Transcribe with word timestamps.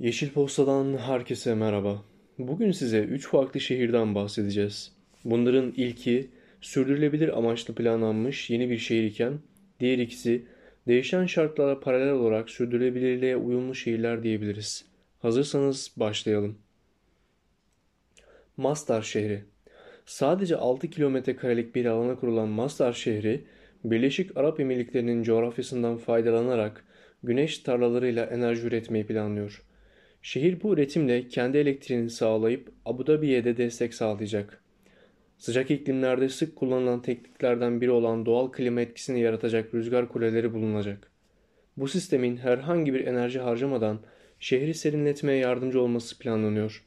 Yeşil 0.00 0.30
Posta'dan 0.30 0.96
herkese 0.98 1.54
merhaba. 1.54 2.02
Bugün 2.38 2.72
size 2.72 3.00
3 3.00 3.28
farklı 3.28 3.60
şehirden 3.60 4.14
bahsedeceğiz. 4.14 4.92
Bunların 5.24 5.72
ilki 5.76 6.30
sürdürülebilir 6.60 7.38
amaçlı 7.38 7.74
planlanmış 7.74 8.50
yeni 8.50 8.70
bir 8.70 8.78
şehir 8.78 9.04
iken 9.04 9.38
diğer 9.80 9.98
ikisi 9.98 10.46
değişen 10.88 11.26
şartlara 11.26 11.80
paralel 11.80 12.12
olarak 12.12 12.50
sürdürülebilirliğe 12.50 13.36
uyumlu 13.36 13.74
şehirler 13.74 14.22
diyebiliriz. 14.22 14.84
Hazırsanız 15.18 15.92
başlayalım. 15.96 16.58
Mastar 18.56 19.02
şehri 19.02 19.44
Sadece 20.06 20.56
6 20.56 20.90
kilometre 20.90 21.36
karelik 21.36 21.74
bir 21.74 21.84
alana 21.84 22.16
kurulan 22.16 22.48
Mastar 22.48 22.92
şehri, 22.92 23.44
Birleşik 23.84 24.36
Arap 24.36 24.60
Emirlikleri'nin 24.60 25.22
coğrafyasından 25.22 25.96
faydalanarak 25.96 26.84
güneş 27.22 27.58
tarlalarıyla 27.58 28.24
enerji 28.24 28.66
üretmeyi 28.66 29.06
planlıyor. 29.06 29.62
Şehir 30.22 30.62
bu 30.62 30.74
üretimle 30.74 31.28
kendi 31.28 31.58
elektriğini 31.58 32.10
sağlayıp 32.10 32.72
Abu 32.84 33.06
Dhabi'ye 33.06 33.44
de 33.44 33.56
destek 33.56 33.94
sağlayacak. 33.94 34.62
Sıcak 35.38 35.70
iklimlerde 35.70 36.28
sık 36.28 36.56
kullanılan 36.56 37.02
tekniklerden 37.02 37.80
biri 37.80 37.90
olan 37.90 38.26
doğal 38.26 38.52
klima 38.52 38.80
etkisini 38.80 39.20
yaratacak 39.20 39.74
rüzgar 39.74 40.08
kuleleri 40.08 40.54
bulunacak. 40.54 41.10
Bu 41.76 41.88
sistemin 41.88 42.36
herhangi 42.36 42.94
bir 42.94 43.06
enerji 43.06 43.38
harcamadan 43.38 44.00
şehri 44.40 44.74
serinletmeye 44.74 45.38
yardımcı 45.38 45.80
olması 45.80 46.18
planlanıyor. 46.18 46.84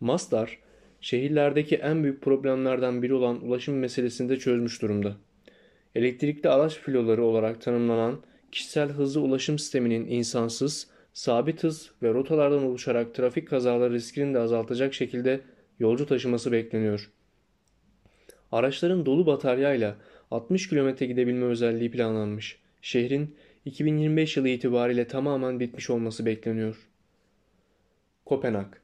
Masdar, 0.00 0.58
şehirlerdeki 1.00 1.76
en 1.76 2.02
büyük 2.02 2.22
problemlerden 2.22 3.02
biri 3.02 3.14
olan 3.14 3.44
ulaşım 3.44 3.78
meselesini 3.78 4.28
de 4.28 4.38
çözmüş 4.38 4.82
durumda. 4.82 5.16
Elektrikli 5.94 6.48
araç 6.48 6.78
filoları 6.78 7.24
olarak 7.24 7.60
tanımlanan 7.60 8.20
kişisel 8.52 8.88
hızlı 8.88 9.20
ulaşım 9.20 9.58
sisteminin 9.58 10.06
insansız, 10.06 10.88
sabit 11.16 11.64
hız 11.64 11.90
ve 12.02 12.14
rotalardan 12.14 12.62
oluşarak 12.62 13.14
trafik 13.14 13.48
kazaları 13.48 13.92
riskini 13.92 14.34
de 14.34 14.38
azaltacak 14.38 14.94
şekilde 14.94 15.40
yolcu 15.78 16.06
taşıması 16.06 16.52
bekleniyor. 16.52 17.10
Araçların 18.52 19.06
dolu 19.06 19.26
bataryayla 19.26 19.96
60 20.30 20.68
km 20.68 20.88
gidebilme 20.88 21.46
özelliği 21.46 21.90
planlanmış. 21.90 22.58
Şehrin 22.82 23.36
2025 23.64 24.36
yılı 24.36 24.48
itibariyle 24.48 25.06
tamamen 25.06 25.60
bitmiş 25.60 25.90
olması 25.90 26.26
bekleniyor. 26.26 26.88
Kopenhag 28.24 28.74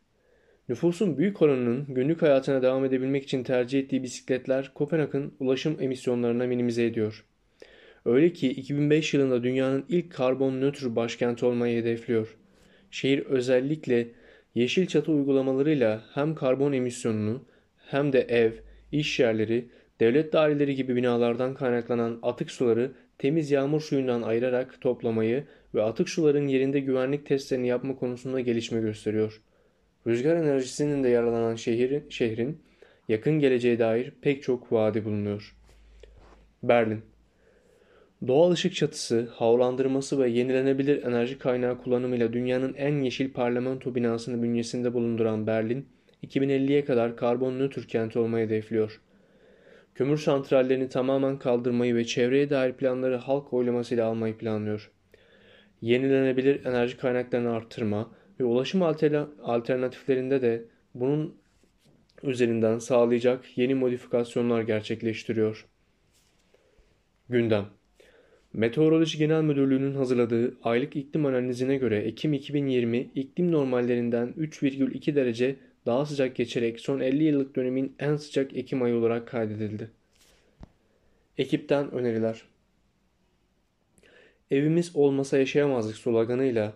Nüfusun 0.68 1.18
büyük 1.18 1.42
oranının 1.42 1.86
günlük 1.88 2.22
hayatına 2.22 2.62
devam 2.62 2.84
edebilmek 2.84 3.24
için 3.24 3.44
tercih 3.44 3.80
ettiği 3.80 4.02
bisikletler 4.02 4.74
Kopenhag'ın 4.74 5.34
ulaşım 5.40 5.76
emisyonlarına 5.80 6.46
minimize 6.46 6.86
ediyor. 6.86 7.24
Öyle 8.04 8.32
ki 8.32 8.50
2005 8.50 9.14
yılında 9.14 9.42
dünyanın 9.42 9.84
ilk 9.88 10.12
karbon 10.12 10.60
nötr 10.60 10.96
başkenti 10.96 11.46
olmayı 11.46 11.80
hedefliyor. 11.80 12.36
Şehir 12.90 13.18
özellikle 13.18 14.08
yeşil 14.54 14.86
çatı 14.86 15.12
uygulamalarıyla 15.12 16.04
hem 16.14 16.34
karbon 16.34 16.72
emisyonunu 16.72 17.44
hem 17.76 18.12
de 18.12 18.20
ev, 18.20 18.52
iş 18.92 19.20
yerleri, 19.20 19.68
devlet 20.00 20.32
daireleri 20.32 20.74
gibi 20.74 20.96
binalardan 20.96 21.54
kaynaklanan 21.54 22.18
atık 22.22 22.50
suları 22.50 22.92
temiz 23.18 23.50
yağmur 23.50 23.80
suyundan 23.80 24.22
ayırarak 24.22 24.80
toplamayı 24.80 25.44
ve 25.74 25.82
atık 25.82 26.08
suların 26.08 26.48
yerinde 26.48 26.80
güvenlik 26.80 27.26
testlerini 27.26 27.68
yapma 27.68 27.96
konusunda 27.96 28.40
gelişme 28.40 28.80
gösteriyor. 28.80 29.40
Rüzgar 30.06 30.36
enerjisinin 30.36 31.04
de 31.04 31.08
yaralanan 31.08 31.54
şehir, 31.54 32.02
şehrin 32.10 32.62
yakın 33.08 33.38
geleceğe 33.38 33.78
dair 33.78 34.12
pek 34.22 34.42
çok 34.42 34.72
vaadi 34.72 35.04
bulunuyor. 35.04 35.56
Berlin 36.62 37.02
Doğal 38.26 38.50
ışık 38.50 38.74
çatısı, 38.74 39.28
havalandırması 39.34 40.18
ve 40.18 40.30
yenilenebilir 40.30 41.02
enerji 41.02 41.38
kaynağı 41.38 41.82
kullanımıyla 41.82 42.32
dünyanın 42.32 42.74
en 42.74 43.02
yeşil 43.02 43.32
parlamento 43.32 43.94
binasını 43.94 44.42
bünyesinde 44.42 44.94
bulunduran 44.94 45.46
Berlin, 45.46 45.88
2050'ye 46.22 46.84
kadar 46.84 47.16
karbon 47.16 47.58
nötr 47.58 47.82
kent 47.82 48.16
olmayı 48.16 48.46
hedefliyor. 48.46 49.00
Kömür 49.94 50.18
santrallerini 50.18 50.88
tamamen 50.88 51.38
kaldırmayı 51.38 51.94
ve 51.94 52.04
çevreye 52.04 52.50
dair 52.50 52.72
planları 52.72 53.16
halk 53.16 53.52
oylamasıyla 53.52 54.06
almayı 54.06 54.38
planlıyor. 54.38 54.90
Yenilenebilir 55.80 56.64
enerji 56.64 56.96
kaynaklarını 56.96 57.52
arttırma 57.52 58.10
ve 58.40 58.44
ulaşım 58.44 58.82
alternatiflerinde 59.42 60.42
de 60.42 60.64
bunun 60.94 61.36
üzerinden 62.22 62.78
sağlayacak 62.78 63.58
yeni 63.58 63.74
modifikasyonlar 63.74 64.62
gerçekleştiriyor. 64.62 65.66
Gündem 67.28 67.66
Meteoroloji 68.52 69.18
Genel 69.18 69.42
Müdürlüğü'nün 69.42 69.94
hazırladığı 69.94 70.54
aylık 70.62 70.96
iklim 70.96 71.26
analizine 71.26 71.76
göre 71.76 71.98
Ekim 71.98 72.32
2020 72.32 72.98
iklim 73.14 73.52
normallerinden 73.52 74.34
3,2 74.38 75.14
derece 75.14 75.56
daha 75.86 76.06
sıcak 76.06 76.36
geçerek 76.36 76.80
son 76.80 77.00
50 77.00 77.24
yıllık 77.24 77.56
dönemin 77.56 77.94
en 77.98 78.16
sıcak 78.16 78.56
Ekim 78.56 78.82
ayı 78.82 78.94
olarak 78.94 79.28
kaydedildi. 79.28 79.90
Ekipten 81.38 81.90
öneriler 81.90 82.42
Evimiz 84.50 84.96
olmasa 84.96 85.38
yaşayamazdık 85.38 85.96
sloganıyla 85.96 86.74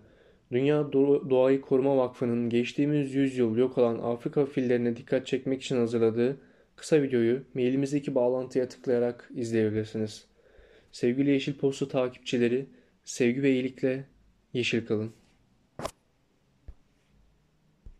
Dünya 0.52 0.92
Doğayı 0.92 1.60
Koruma 1.60 1.96
Vakfı'nın 1.96 2.50
geçtiğimiz 2.50 3.14
yüzyıl 3.14 3.56
yok 3.56 3.78
olan 3.78 3.98
Afrika 3.98 4.46
fillerine 4.46 4.96
dikkat 4.96 5.26
çekmek 5.26 5.62
için 5.62 5.76
hazırladığı 5.76 6.36
kısa 6.76 7.02
videoyu 7.02 7.42
mailimizdeki 7.54 8.14
bağlantıya 8.14 8.68
tıklayarak 8.68 9.30
izleyebilirsiniz. 9.34 10.35
Sevgili 10.96 11.30
Yeşil 11.30 11.54
Posta 11.54 11.88
takipçileri, 11.88 12.66
sevgi 13.04 13.42
ve 13.42 13.52
iyilikle 13.52 14.04
yeşil 14.52 14.86
kalın. 14.86 15.12